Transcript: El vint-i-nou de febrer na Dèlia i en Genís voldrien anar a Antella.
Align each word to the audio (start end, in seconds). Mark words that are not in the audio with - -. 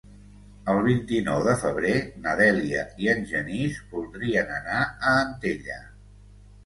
El 0.71 0.79
vint-i-nou 0.85 1.43
de 1.47 1.53
febrer 1.63 1.91
na 2.25 2.33
Dèlia 2.41 2.87
i 3.05 3.11
en 3.13 3.21
Genís 3.33 3.77
voldrien 3.95 4.51
anar 4.59 4.83
a 5.13 5.17
Antella. 5.27 5.79